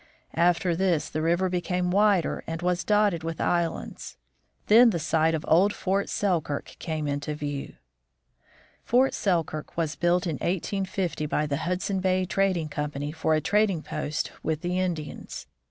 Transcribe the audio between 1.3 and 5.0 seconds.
became wider and was dotted with islands; then the